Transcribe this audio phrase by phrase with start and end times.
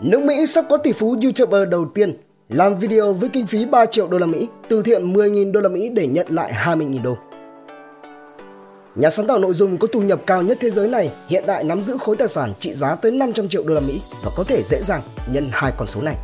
[0.00, 2.16] Nước Mỹ sắp có tỷ phú YouTuber đầu tiên
[2.48, 5.68] làm video với kinh phí 3 triệu đô la Mỹ, từ thiện 10.000 đô la
[5.68, 7.16] Mỹ để nhận lại 20.000 đô.
[8.94, 11.64] Nhà sáng tạo nội dung có thu nhập cao nhất thế giới này hiện tại
[11.64, 14.44] nắm giữ khối tài sản trị giá tới 500 triệu đô la Mỹ và có
[14.44, 16.16] thể dễ dàng nhân hai con số này.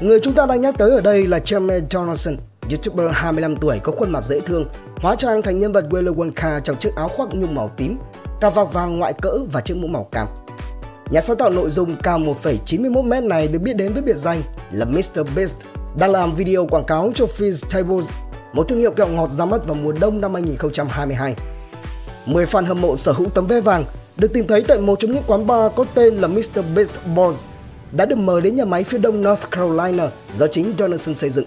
[0.00, 2.36] Người chúng ta đang nhắc tới ở đây là Jeremy Donaldson,
[2.70, 4.66] YouTuber 25 tuổi có khuôn mặt dễ thương,
[4.96, 7.98] hóa trang thành nhân vật Willy Wonka trong chiếc áo khoác nhung màu tím,
[8.40, 10.26] cà vạt vàng ngoại cỡ và chiếc mũ màu cam.
[11.10, 14.84] Nhà sáng tạo nội dung cao 1,91m này được biết đến với biệt danh là
[14.84, 15.20] Mr.
[15.36, 15.54] Beast,
[15.98, 18.10] đang làm video quảng cáo cho Fizz Tables,
[18.52, 21.34] một thương hiệu kẹo ngọt ra mắt vào mùa đông năm 2022.
[22.26, 23.84] 10 fan hâm mộ sở hữu tấm vé vàng
[24.16, 26.60] được tìm thấy tại một trong những quán bar có tên là Mr.
[26.74, 27.38] Beast Balls
[27.92, 31.46] đã được mời đến nhà máy phía đông North Carolina do chính Donaldson xây dựng.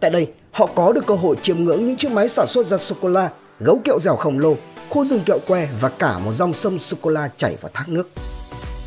[0.00, 2.76] Tại đây, họ có được cơ hội chiêm ngưỡng những chiếc máy sản xuất ra
[2.76, 4.56] sô-cô-la, gấu kẹo dẻo khổng lồ,
[4.88, 8.08] khu rừng kẹo que và cả một dòng sông sô-cô-la chảy vào thác nước.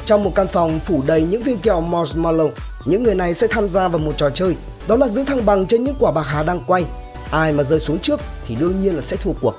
[0.06, 2.50] Trong một căn phòng phủ đầy những viên kẹo marshmallow,
[2.86, 4.56] những người này sẽ tham gia vào một trò chơi,
[4.88, 6.86] đó là giữ thăng bằng trên những quả bạc hà đang quay.
[7.32, 9.56] Ai mà rơi xuống trước thì đương nhiên là sẽ thua cuộc.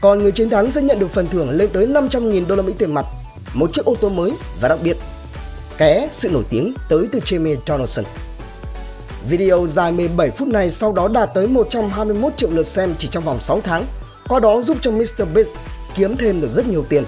[0.00, 2.72] Còn người chiến thắng sẽ nhận được phần thưởng lên tới 500.000 đô la Mỹ
[2.78, 3.06] tiền mặt,
[3.54, 4.96] một chiếc ô tô mới và đặc biệt
[5.78, 8.04] ké sự nổi tiếng tới từ Jamie Donaldson.
[9.28, 13.24] Video dài 17 phút này sau đó đạt tới 121 triệu lượt xem chỉ trong
[13.24, 13.84] vòng 6 tháng,
[14.28, 15.24] qua đó giúp cho Mr.
[15.34, 15.50] Beast
[15.94, 17.04] kiếm thêm được rất nhiều tiền.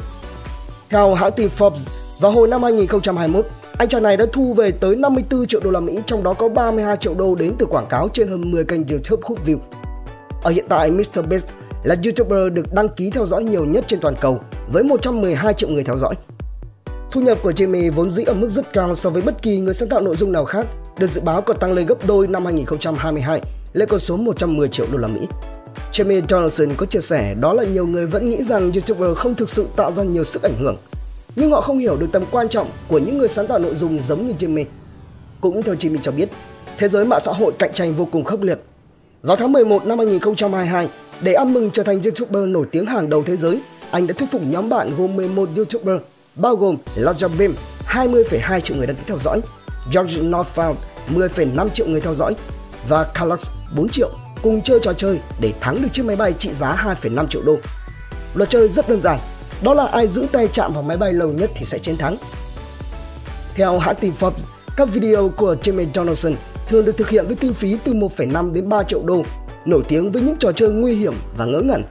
[0.90, 1.86] Theo hãng tin Forbes,
[2.20, 3.46] vào hồi năm 2021,
[3.78, 6.48] anh chàng này đã thu về tới 54 triệu đô la Mỹ, trong đó có
[6.48, 9.58] 32 triệu đô đến từ quảng cáo trên hơn 10 kênh YouTube hút view.
[10.42, 11.20] Ở hiện tại, Mr.
[11.28, 11.46] Beast
[11.82, 14.40] là YouTuber được đăng ký theo dõi nhiều nhất trên toàn cầu
[14.72, 16.14] với 112 triệu người theo dõi.
[17.10, 19.74] Thu nhập của Jamie vốn dĩ ở mức rất cao so với bất kỳ người
[19.74, 20.66] sáng tạo nội dung nào khác,
[20.98, 23.40] được dự báo còn tăng lên gấp đôi năm 2022
[23.72, 25.20] lên con số 110 triệu đô la Mỹ.
[25.92, 29.50] Jamie Donaldson có chia sẻ đó là nhiều người vẫn nghĩ rằng YouTuber không thực
[29.50, 30.76] sự tạo ra nhiều sức ảnh hưởng,
[31.38, 33.98] nhưng họ không hiểu được tầm quan trọng của những người sáng tạo nội dung
[34.00, 34.64] giống như Jimmy.
[35.40, 36.28] Cũng theo Jimmy cho biết,
[36.78, 38.58] thế giới mạng xã hội cạnh tranh vô cùng khốc liệt.
[39.22, 40.88] Vào tháng 11 năm 2022,
[41.20, 43.60] để ăn mừng trở thành YouTuber nổi tiếng hàng đầu thế giới,
[43.90, 46.00] anh đã thuyết phục nhóm bạn gồm 11 YouTuber
[46.34, 47.54] bao gồm Roger Bim
[47.88, 49.40] 20,2 triệu người đăng ký theo dõi,
[49.94, 50.74] George Northfound,
[51.14, 52.34] 10,5 triệu người theo dõi
[52.88, 54.10] và Carlos 4 triệu
[54.42, 57.56] cùng chơi trò chơi để thắng được chiếc máy bay trị giá 2,5 triệu đô.
[58.34, 59.18] Luật chơi rất đơn giản,
[59.62, 62.16] đó là ai giữ tay chạm vào máy bay lâu nhất thì sẽ chiến thắng.
[63.54, 64.44] Theo hãng tin Forbes,
[64.76, 66.34] các video của Jimmy Donaldson
[66.68, 69.22] thường được thực hiện với kinh phí từ 1,5 đến 3 triệu đô,
[69.64, 71.82] nổi tiếng với những trò chơi nguy hiểm và ngớ ngẩn.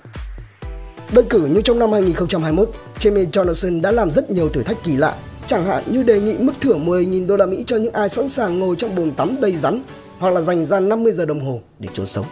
[1.11, 2.69] Đơn cử như trong năm 2021,
[2.99, 5.15] Jamie Donaldson đã làm rất nhiều thử thách kỳ lạ,
[5.47, 8.29] chẳng hạn như đề nghị mức thưởng 10.000 đô la Mỹ cho những ai sẵn
[8.29, 9.83] sàng ngồi trong bồn tắm đầy rắn
[10.19, 12.25] hoặc là dành ra 50 giờ đồng hồ để trốn sống.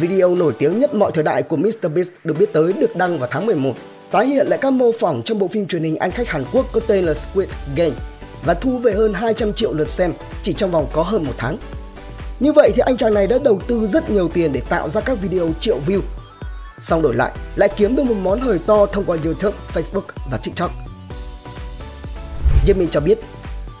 [0.00, 1.88] Video nổi tiếng nhất mọi thời đại của Mr.
[1.94, 3.72] Beast được biết tới được đăng vào tháng 11,
[4.10, 6.66] tái hiện lại các mô phỏng trong bộ phim truyền hình ăn khách Hàn Quốc
[6.72, 7.94] có tên là Squid Game
[8.44, 10.12] và thu về hơn 200 triệu lượt xem
[10.42, 11.56] chỉ trong vòng có hơn một tháng.
[12.40, 15.00] Như vậy thì anh chàng này đã đầu tư rất nhiều tiền để tạo ra
[15.00, 16.00] các video triệu view
[16.78, 20.38] xong đổi lại lại kiếm được một món hời to thông qua YouTube, Facebook và
[20.42, 20.70] TikTok.
[22.66, 23.18] Jimmy cho biết,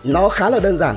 [0.04, 0.96] nó khá là đơn giản.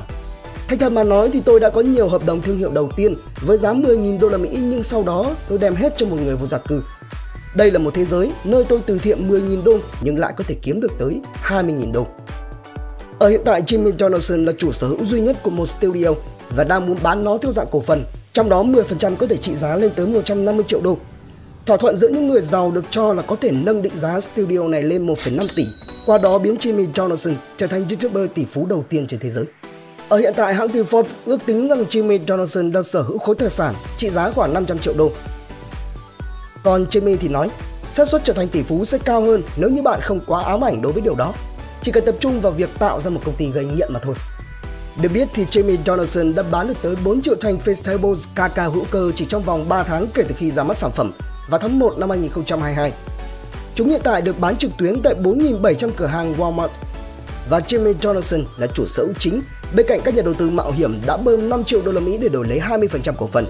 [0.68, 3.14] Thành thật mà nói thì tôi đã có nhiều hợp đồng thương hiệu đầu tiên
[3.40, 6.36] với giá 10.000 đô la Mỹ nhưng sau đó tôi đem hết cho một người
[6.36, 6.82] vô gia cư.
[7.54, 10.54] Đây là một thế giới nơi tôi từ thiện 10.000 đô nhưng lại có thể
[10.62, 12.06] kiếm được tới 20.000 đô.
[13.18, 16.08] Ở hiện tại Jimmy Donaldson là chủ sở hữu duy nhất của một studio
[16.56, 19.54] và đang muốn bán nó theo dạng cổ phần, trong đó 10% có thể trị
[19.54, 20.98] giá lên tới 150 triệu đô
[21.66, 24.68] Thỏa thuận giữa những người giàu được cho là có thể nâng định giá studio
[24.68, 25.62] này lên 1,5 tỷ,
[26.06, 29.44] qua đó biến Jimmy Donaldson trở thành YouTuber tỷ phú đầu tiên trên thế giới.
[30.08, 33.34] Ở hiện tại, hãng tin Forbes ước tính rằng Jimmy Donaldson đang sở hữu khối
[33.34, 35.10] tài sản trị giá khoảng 500 triệu đô.
[36.64, 37.48] Còn Jamie thì nói,
[37.94, 40.64] xác suất trở thành tỷ phú sẽ cao hơn nếu như bạn không quá ám
[40.64, 41.32] ảnh đối với điều đó.
[41.82, 44.14] Chỉ cần tập trung vào việc tạo ra một công ty gây nghiện mà thôi.
[45.02, 48.84] Được biết thì Jamie Donaldson đã bán được tới 4 triệu thanh Vegetables KK hữu
[48.90, 51.12] cơ chỉ trong vòng 3 tháng kể từ khi ra mắt sản phẩm
[51.48, 52.92] vào tháng 1 năm 2022.
[53.74, 56.68] Chúng hiện tại được bán trực tuyến tại 4.700 cửa hàng Walmart
[57.48, 59.40] và Jimmy Donaldson là chủ sở hữu chính
[59.74, 62.16] bên cạnh các nhà đầu tư mạo hiểm đã bơm 5 triệu đô la Mỹ
[62.16, 63.46] để đổi lấy 20% cổ phần.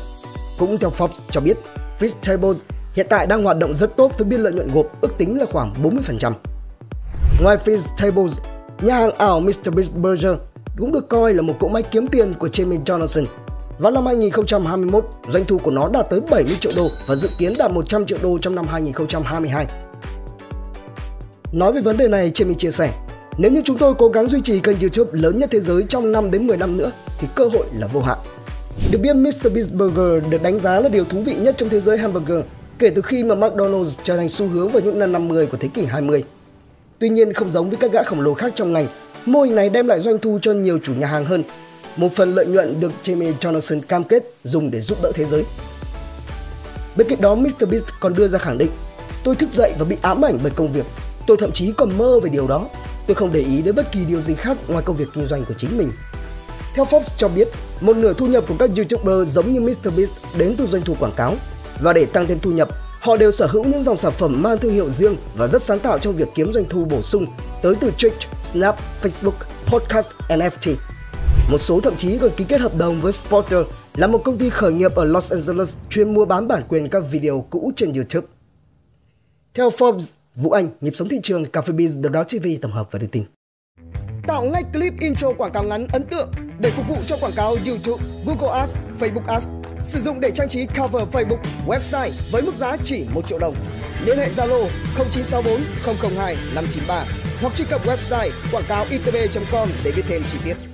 [0.59, 1.57] Cũng theo Forbes cho biết,
[2.01, 2.61] Fish Tables
[2.95, 5.47] hiện tại đang hoạt động rất tốt với biên lợi nhuận gộp ước tính là
[5.53, 6.33] khoảng 40%.
[7.43, 8.39] Ngoài Fizz Tables,
[8.83, 9.75] nhà hàng ảo Mr.
[9.75, 10.33] Beast Burger
[10.79, 13.25] cũng được coi là một cỗ máy kiếm tiền của Jamie Johnson.
[13.79, 17.55] vào năm 2021, doanh thu của nó đạt tới 70 triệu đô và dự kiến
[17.59, 19.67] đạt 100 triệu đô trong năm 2022.
[21.53, 22.93] Nói về vấn đề này, Jamie chia sẻ,
[23.39, 26.13] nếu như chúng tôi cố gắng duy trì kênh YouTube lớn nhất thế giới trong
[26.13, 28.19] 5 đến 10 năm nữa thì cơ hội là vô hạn.
[28.91, 29.53] Được biết Mr.
[29.55, 32.41] Beast Burger được đánh giá là điều thú vị nhất trong thế giới hamburger
[32.79, 35.69] kể từ khi mà McDonald's trở thành xu hướng vào những năm 50 của thế
[35.69, 36.25] kỷ 20.
[36.99, 38.87] Tuy nhiên không giống với các gã khổng lồ khác trong ngành,
[39.27, 41.45] Mô hình này đem lại doanh thu cho nhiều chủ nhà hàng hơn.
[41.97, 45.45] Một phần lợi nhuận được Jamie Johnson cam kết dùng để giúp đỡ thế giới.
[46.97, 48.71] Bên cạnh đó, MrBeast còn đưa ra khẳng định
[49.25, 50.87] Tôi thức dậy và bị ám ảnh bởi công việc.
[51.27, 52.69] Tôi thậm chí còn mơ về điều đó.
[53.07, 55.45] Tôi không để ý đến bất kỳ điều gì khác ngoài công việc kinh doanh
[55.45, 55.91] của chính mình.
[56.75, 57.49] Theo Forbes cho biết,
[57.81, 61.13] một nửa thu nhập của các YouTuber giống như MrBeast đến từ doanh thu quảng
[61.17, 61.35] cáo.
[61.81, 62.69] Và để tăng thêm thu nhập,
[63.01, 65.79] họ đều sở hữu những dòng sản phẩm mang thương hiệu riêng và rất sáng
[65.79, 67.27] tạo trong việc kiếm doanh thu bổ sung
[67.63, 69.33] tới từ Twitch, Snap, Facebook,
[69.67, 70.75] Podcast, NFT.
[71.51, 73.67] Một số thậm chí còn ký kết hợp đồng với Spotter
[73.97, 77.03] là một công ty khởi nghiệp ở Los Angeles chuyên mua bán bản quyền các
[77.11, 78.27] video cũ trên YouTube.
[79.55, 82.73] Theo Forbes, Vũ Anh, nhịp sống thị trường, Cà phê Biz, The Dot TV tổng
[82.73, 83.25] hợp và đưa tin.
[84.27, 87.57] Tạo ngay clip intro quảng cáo ngắn ấn tượng để phục vụ cho quảng cáo
[87.67, 89.64] YouTube, Google Ads, Facebook Ads.
[89.85, 93.55] Sử dụng để trang trí cover Facebook, website với mức giá chỉ 1 triệu đồng.
[94.05, 95.61] Liên hệ Zalo 0964
[96.17, 97.05] 002 593
[97.41, 100.74] hoặc truy cập website quảng cáo itb.com để biết thêm chi tiết.